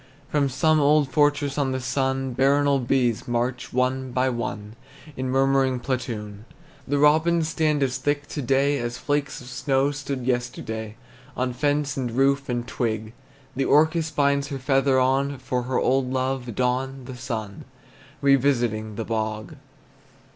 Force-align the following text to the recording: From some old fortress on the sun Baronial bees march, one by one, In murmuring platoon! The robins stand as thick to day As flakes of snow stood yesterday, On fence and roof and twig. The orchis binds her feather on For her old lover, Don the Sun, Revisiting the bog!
From 0.29 0.49
some 0.49 0.79
old 0.79 1.11
fortress 1.11 1.59
on 1.59 1.73
the 1.73 1.79
sun 1.79 2.33
Baronial 2.33 2.79
bees 2.79 3.27
march, 3.27 3.71
one 3.71 4.11
by 4.11 4.29
one, 4.29 4.75
In 5.15 5.29
murmuring 5.29 5.79
platoon! 5.79 6.45
The 6.87 6.97
robins 6.97 7.49
stand 7.49 7.83
as 7.83 7.99
thick 7.99 8.25
to 8.29 8.41
day 8.41 8.79
As 8.79 8.97
flakes 8.97 9.41
of 9.41 9.47
snow 9.47 9.91
stood 9.91 10.25
yesterday, 10.25 10.95
On 11.37 11.53
fence 11.53 11.97
and 11.97 12.09
roof 12.13 12.49
and 12.49 12.67
twig. 12.67 13.13
The 13.55 13.65
orchis 13.65 14.09
binds 14.09 14.47
her 14.47 14.57
feather 14.57 14.99
on 14.99 15.37
For 15.37 15.61
her 15.61 15.77
old 15.77 16.11
lover, 16.11 16.49
Don 16.51 17.05
the 17.05 17.15
Sun, 17.15 17.65
Revisiting 18.23 18.95
the 18.95 19.05
bog! 19.05 19.55